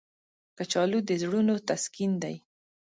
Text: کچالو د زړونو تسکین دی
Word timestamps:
کچالو 0.57 0.99
د 1.07 1.09
زړونو 1.21 1.55
تسکین 1.69 2.11
دی 2.23 2.35